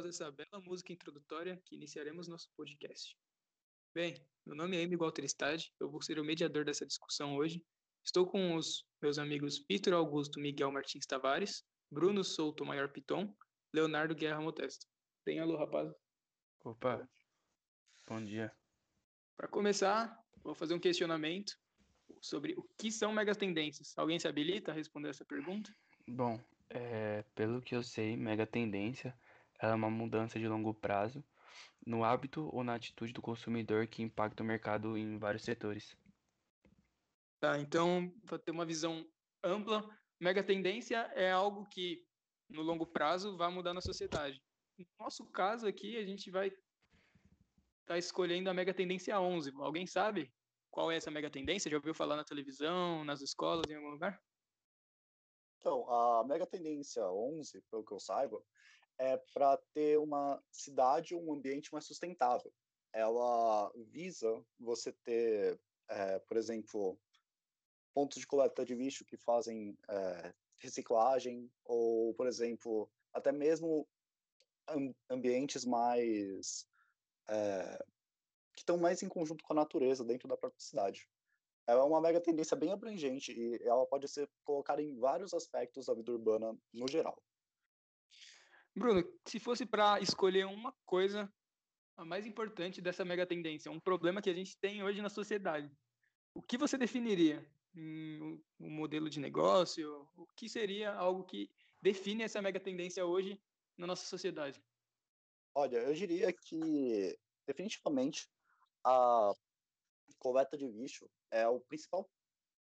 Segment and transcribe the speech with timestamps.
[0.00, 3.14] após essa bela música introdutória que iniciaremos nosso podcast.
[3.94, 4.14] Bem,
[4.46, 7.62] meu nome é Amy Walterstad, eu vou ser o mediador dessa discussão hoje.
[8.02, 13.34] Estou com os meus amigos Vitor Augusto Miguel Martins Tavares, Bruno Souto Maior Piton,
[13.74, 14.86] Leonardo Guerra Motesto.
[15.24, 15.92] Bem, alô, rapaz.
[16.64, 17.06] Opa,
[18.08, 18.50] bom dia.
[19.36, 21.52] Para começar, vou fazer um questionamento
[22.22, 23.92] sobre o que são megatendências.
[23.98, 25.70] Alguém se habilita a responder essa pergunta?
[26.08, 26.40] Bom,
[26.70, 28.46] é, pelo que eu sei, mega
[29.60, 31.22] tendência é uma mudança de longo prazo
[31.86, 35.96] no hábito ou na atitude do consumidor que impacta o mercado em vários setores.
[37.38, 39.06] Tá, então, para ter uma visão
[39.42, 42.06] ampla, mega tendência é algo que
[42.48, 44.42] no longo prazo vai mudar na sociedade.
[44.78, 46.60] No nosso caso aqui, a gente vai estar
[47.86, 49.52] tá escolhendo a mega tendência 11.
[49.56, 50.30] Alguém sabe
[50.70, 51.70] qual é essa mega tendência?
[51.70, 54.20] Já ouviu falar na televisão, nas escolas, em algum lugar?
[55.58, 58.42] Então, a mega tendência 11, pelo que eu saiba,
[59.00, 62.52] é para ter uma cidade um ambiente mais sustentável.
[62.92, 66.98] Ela visa você ter, é, por exemplo,
[67.94, 73.88] pontos de coleta de lixo que fazem é, reciclagem, ou, por exemplo, até mesmo
[75.08, 76.68] ambientes mais.
[77.28, 77.84] É,
[78.52, 81.08] que estão mais em conjunto com a natureza dentro da própria cidade
[81.66, 85.94] é uma mega tendência bem abrangente e ela pode ser colocada em vários aspectos da
[85.94, 87.22] vida urbana no geral.
[88.76, 91.32] Bruno, se fosse para escolher uma coisa
[91.96, 95.70] a mais importante dessa mega tendência, um problema que a gente tem hoje na sociedade,
[96.34, 97.44] o que você definiria?
[97.76, 100.08] Um, modelo de negócio?
[100.16, 101.50] O que seria algo que
[101.82, 103.40] define essa mega tendência hoje
[103.76, 104.62] na nossa sociedade?
[105.54, 108.28] Olha, eu diria que definitivamente
[108.84, 109.32] a
[110.18, 112.08] coleta de lixo é o principal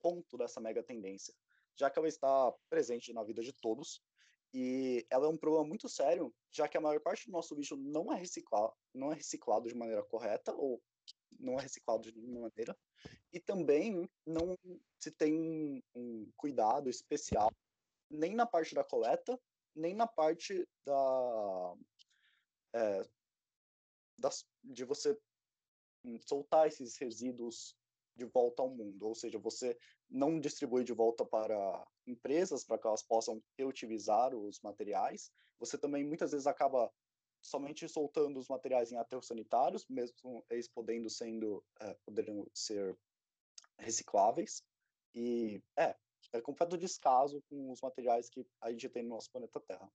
[0.00, 1.34] ponto dessa mega tendência,
[1.76, 4.00] já que ela está presente na vida de todos
[4.52, 7.76] e ela é um problema muito sério, já que a maior parte do nosso lixo
[7.76, 10.82] não é reciclado, não é reciclado de maneira correta ou
[11.38, 12.76] não é reciclado de nenhuma maneira,
[13.32, 14.56] e também não
[14.98, 17.52] se tem um cuidado especial
[18.10, 19.38] nem na parte da coleta,
[19.74, 21.76] nem na parte da,
[22.74, 23.02] é,
[24.64, 25.18] de você
[26.26, 27.76] soltar esses resíduos
[28.18, 29.78] de volta ao mundo, ou seja, você
[30.10, 36.04] não distribui de volta para empresas para que elas possam reutilizar os materiais, você também
[36.04, 36.92] muitas vezes acaba
[37.40, 41.96] somente soltando os materiais em aterros sanitários, mesmo eles podendo sendo é,
[42.52, 42.98] ser
[43.78, 44.62] recicláveis
[45.14, 45.94] e é
[46.32, 49.90] é completo descaso com os materiais que a gente tem no nosso planeta Terra.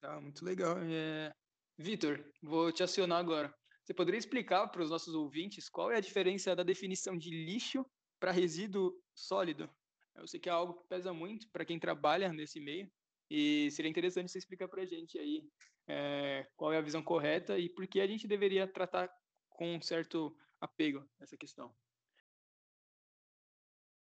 [0.00, 0.76] Tá, muito legal.
[0.78, 1.32] É...
[1.78, 3.54] Vitor, vou te acionar agora.
[3.86, 7.86] Você poderia explicar para os nossos ouvintes qual é a diferença da definição de lixo
[8.18, 9.70] para resíduo sólido?
[10.16, 12.90] Eu sei que é algo que pesa muito para quem trabalha nesse meio
[13.30, 15.48] e seria interessante você explicar para a gente aí
[15.86, 19.08] é, qual é a visão correta e por que a gente deveria tratar
[19.48, 21.72] com um certo apego essa questão.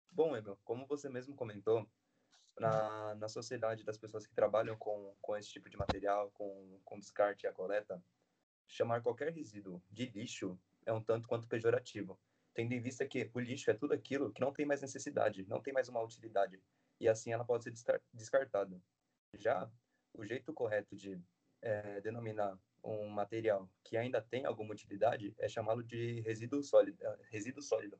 [0.09, 1.85] Bom, Egan, como você mesmo comentou,
[2.57, 6.97] na, na sociedade das pessoas que trabalham com, com esse tipo de material, com, com
[6.97, 8.01] descarte e a coleta,
[8.67, 12.19] chamar qualquer resíduo de lixo é um tanto quanto pejorativo,
[12.53, 15.61] tendo em vista que o lixo é tudo aquilo que não tem mais necessidade, não
[15.61, 16.61] tem mais uma utilidade,
[16.99, 18.81] e assim ela pode ser descartada.
[19.33, 19.69] Já
[20.13, 21.19] o jeito correto de
[21.61, 27.17] é, denominar um material que ainda tem alguma utilidade é chamá-lo de resíduo sólido, é,
[27.29, 27.99] resíduo sólido,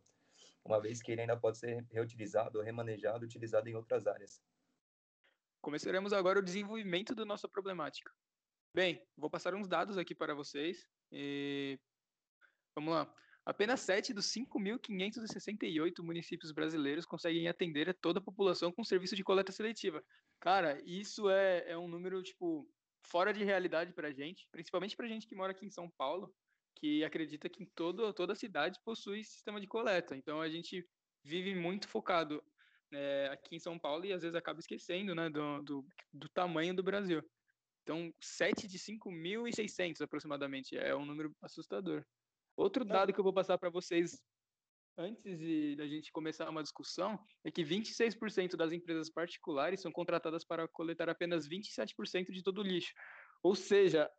[0.64, 4.42] uma vez que ele ainda pode ser reutilizado, remanejado, utilizado em outras áreas.
[5.62, 8.12] Começaremos agora o desenvolvimento da nossa problemática.
[8.76, 10.86] Bem, vou passar uns dados aqui para vocês.
[11.10, 11.80] E...
[12.76, 13.16] Vamos lá.
[13.46, 19.24] Apenas 7 dos 5.568 municípios brasileiros conseguem atender a toda a população com serviço de
[19.24, 20.04] coleta seletiva.
[20.42, 22.70] Cara, isso é, é um número, tipo,
[23.02, 25.90] fora de realidade para a gente, principalmente para a gente que mora aqui em São
[25.92, 26.36] Paulo,
[26.76, 30.18] que acredita que em todo, toda a cidade possui sistema de coleta.
[30.18, 30.86] Então, a gente
[31.24, 32.44] vive muito focado
[32.92, 36.76] é, aqui em São Paulo e às vezes acaba esquecendo né, do, do, do tamanho
[36.76, 37.24] do Brasil.
[37.86, 40.76] Então, 7 de 5.600 aproximadamente.
[40.76, 42.04] É um número assustador.
[42.58, 44.20] Outro dado que eu vou passar para vocês
[44.98, 50.44] antes de a gente começar uma discussão é que 26% das empresas particulares são contratadas
[50.44, 52.92] para coletar apenas 27% de todo o lixo.
[53.44, 54.10] Ou seja,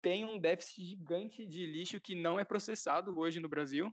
[0.00, 3.92] tem um déficit gigante de lixo que não é processado hoje no Brasil.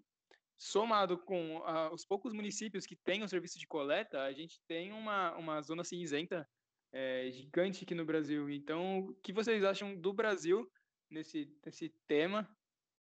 [0.55, 4.61] Somado com uh, os poucos municípios que têm o um serviço de coleta, a gente
[4.67, 6.47] tem uma, uma zona cinzenta
[6.91, 8.49] é, gigante aqui no Brasil.
[8.49, 10.69] Então, o que vocês acham do Brasil
[11.09, 12.49] nesse, nesse tema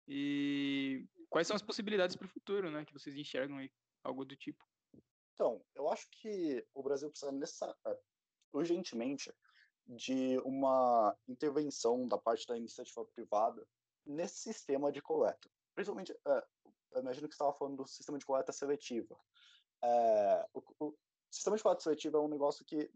[0.07, 3.71] e quais são as possibilidades para o futuro, né, que vocês enxergam aí,
[4.03, 4.65] algo do tipo?
[5.33, 7.99] Então, eu acho que o Brasil precisa nessa, é,
[8.53, 9.31] urgentemente
[9.85, 13.65] de uma intervenção da parte da iniciativa privada
[14.05, 15.49] nesse sistema de coleta.
[15.75, 16.43] Principalmente, é,
[16.93, 19.17] eu imagino que estava falando do sistema de coleta seletiva.
[19.83, 20.97] É, o, o,
[21.29, 22.89] sistema de coleta seletiva é um negócio que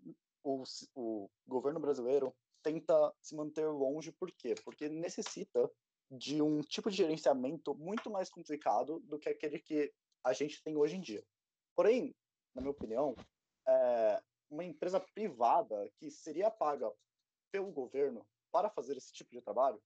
[0.43, 0.63] o,
[0.95, 2.33] o governo brasileiro
[2.63, 4.55] tenta se manter longe, por quê?
[4.63, 5.69] Porque necessita
[6.09, 9.93] de um tipo de gerenciamento muito mais complicado do que aquele que
[10.23, 11.23] a gente tem hoje em dia.
[11.75, 12.13] Porém,
[12.53, 13.15] na minha opinião,
[13.67, 16.91] é, uma empresa privada que seria paga
[17.51, 19.81] pelo governo para fazer esse tipo de trabalho,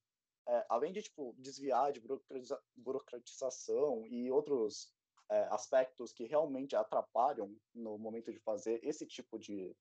[0.47, 4.91] é, além de tipo desviar de burocratiza burocratização e outros
[5.29, 9.75] é, aspectos que realmente atrapalham no momento de fazer esse tipo de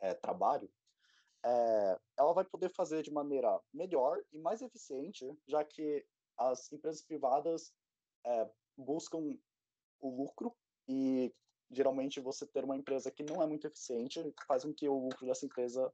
[0.00, 0.70] é, trabalho,
[1.44, 6.04] é, ela vai poder fazer de maneira melhor e mais eficiente, já que
[6.38, 7.72] as empresas privadas
[8.26, 9.38] é, buscam
[10.00, 10.54] o lucro
[10.88, 11.32] e
[11.70, 15.26] geralmente você ter uma empresa que não é muito eficiente faz com que o lucro
[15.26, 15.92] dessa empresa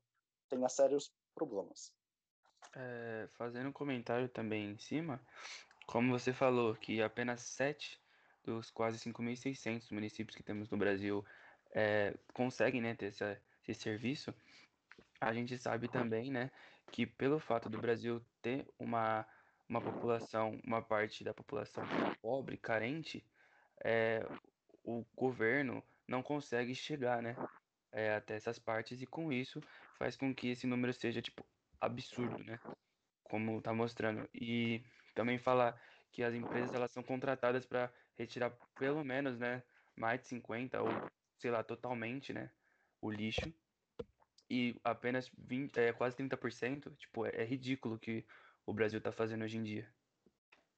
[0.48, 1.92] tenha sérios problemas.
[2.74, 5.20] É, fazendo um comentário também em cima,
[5.86, 8.00] como você falou que apenas 7
[8.44, 11.24] dos quase 5.600 municípios que temos no Brasil
[11.74, 14.34] é, conseguem né, ter essa, esse serviço,
[15.20, 16.50] a gente sabe também né,
[16.90, 19.26] que pelo fato do Brasil ter uma,
[19.68, 21.84] uma população, uma parte da população
[22.22, 23.24] pobre, carente,
[23.84, 24.26] é,
[24.84, 27.36] o governo não consegue chegar, né,
[27.92, 29.60] é, até essas partes e com isso
[29.98, 31.44] faz com que esse número seja tipo
[31.80, 32.58] absurdo, né,
[33.24, 34.28] como tá mostrando.
[34.34, 34.82] E
[35.14, 35.80] também falar
[36.10, 39.62] que as empresas elas são contratadas para retirar pelo menos, né,
[39.96, 40.88] mais de 50 ou
[41.38, 42.50] sei lá, totalmente, né,
[43.00, 43.52] o lixo.
[44.50, 48.26] E apenas 20, é, quase 30%, tipo, é, é ridículo que
[48.66, 49.88] o Brasil está fazendo hoje em dia.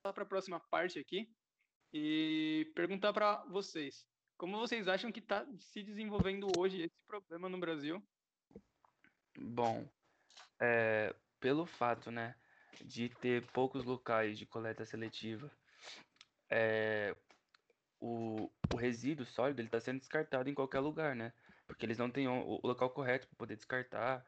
[0.02, 1.32] Para a próxima parte aqui
[1.92, 4.06] e perguntar para vocês.
[4.36, 8.02] Como vocês acham que está se desenvolvendo hoje esse problema no Brasil?
[9.38, 9.88] Bom,
[10.60, 12.34] é, pelo fato, né,
[12.84, 15.50] de ter poucos locais de coleta seletiva,
[16.50, 17.16] é,
[18.00, 21.32] o, o resíduo sólido ele está sendo descartado em qualquer lugar, né?
[21.72, 24.24] Porque eles não têm o, o local correto para poder descartar.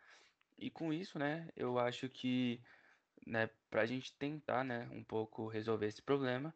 [0.57, 2.63] E com isso, né, eu acho que,
[3.27, 6.55] né, para a gente tentar, né, um pouco resolver esse problema,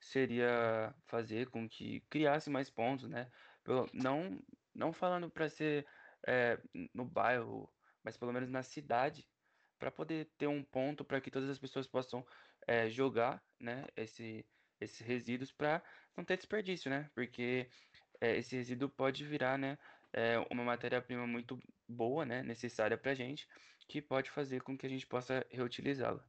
[0.00, 3.28] seria fazer com que criasse mais pontos, né?
[3.64, 4.40] Pelo, não,
[4.72, 5.84] não falando para ser
[6.24, 6.56] é,
[6.94, 7.68] no bairro,
[8.04, 9.28] mas pelo menos na cidade,
[9.76, 12.24] para poder ter um ponto para que todas as pessoas possam
[12.64, 13.86] é, jogar, né?
[13.96, 14.46] Esse,
[14.80, 15.82] esses resíduos para
[16.16, 17.10] não ter desperdício, né?
[17.12, 17.68] Porque
[18.20, 19.76] é, esse resíduo pode virar, né?
[20.12, 22.42] É, uma matéria-prima muito boa, né?
[22.42, 23.46] Necessária para a gente,
[23.88, 26.24] que pode fazer com que a gente possa reutilizá-la.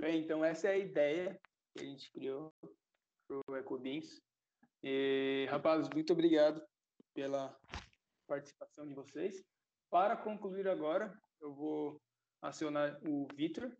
[0.00, 1.40] Bem, então essa é a ideia
[1.74, 2.52] que a gente criou
[3.28, 4.20] para o EcoBeans.
[4.82, 6.60] E, rapazes, muito obrigado
[7.14, 7.56] pela
[8.26, 9.42] participação de vocês.
[9.90, 12.00] Para concluir agora, eu vou
[12.40, 13.70] acionar o Vitor,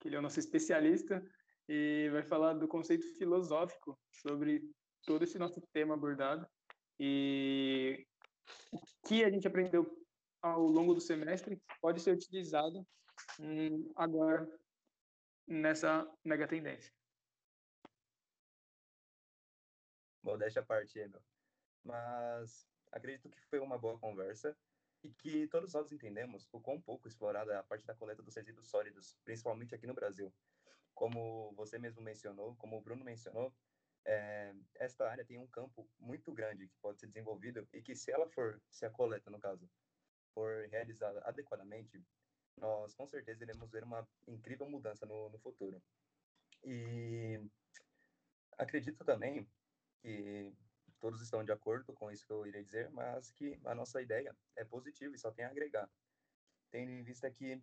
[0.00, 1.24] que ele é o nosso especialista,
[1.68, 4.60] e vai falar do conceito filosófico sobre
[5.06, 6.46] todo esse nosso tema abordado
[7.02, 8.06] e
[8.70, 9.90] o que a gente aprendeu
[10.42, 12.86] ao longo do semestre pode ser utilizado
[13.40, 14.46] hum, agora
[15.46, 16.92] nessa mega tendência.
[20.22, 21.22] Modéstia à parte, Emil.
[21.82, 24.54] Mas acredito que foi uma boa conversa
[25.02, 28.36] e que todos nós entendemos o quão pouco explorada é a parte da coleta dos
[28.36, 30.30] resíduos sólidos, principalmente aqui no Brasil.
[30.92, 33.54] Como você mesmo mencionou, como o Bruno mencionou,
[34.04, 38.10] é, esta área tem um campo muito grande que pode ser desenvolvido e que se
[38.10, 39.68] ela for, se a coleta, no caso,
[40.34, 42.02] for realizada adequadamente,
[42.56, 45.82] nós com certeza iremos ver uma incrível mudança no, no futuro.
[46.64, 47.40] E
[48.58, 49.48] acredito também
[50.02, 50.52] que
[50.98, 54.36] todos estão de acordo com isso que eu irei dizer, mas que a nossa ideia
[54.56, 55.90] é positiva e só tem a agregar.
[56.70, 57.60] Tendo em vista que,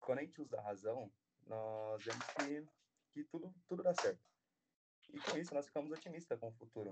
[0.00, 1.12] quando a gente usa a razão,
[1.46, 2.66] nós vemos que,
[3.12, 4.31] que tudo, tudo dá certo.
[5.10, 6.90] E com isso, nós ficamos otimistas com o futuro.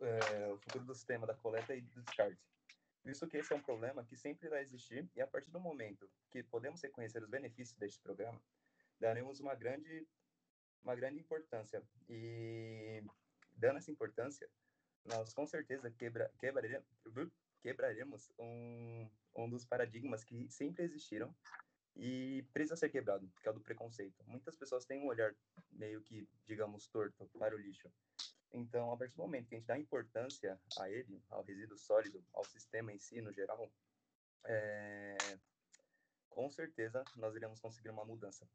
[0.00, 2.40] É, o futuro do sistema da coleta e do descarte.
[3.04, 6.10] Visto que esse é um problema que sempre vai existir e a partir do momento
[6.30, 8.40] que podemos reconhecer os benefícios deste programa,
[8.98, 10.06] daremos uma grande
[10.82, 13.02] uma grande importância e
[13.56, 14.48] dando essa importância,
[15.04, 16.86] nós com certeza quebra, quebraremos,
[17.60, 21.34] quebraremos um, um dos paradigmas que sempre existiram
[22.02, 24.24] e precisa ser quebrado, que é o do preconceito.
[24.26, 25.34] Muitas pessoas têm um olhar
[25.70, 27.92] meio que, digamos, torto para o lixo.
[28.54, 32.24] Então, a partir do momento que a gente dá importância a ele, ao resíduo sólido,
[32.32, 33.70] ao sistema em si, no geral,
[34.46, 35.14] é...
[36.30, 38.48] com certeza nós iremos conseguir uma mudança.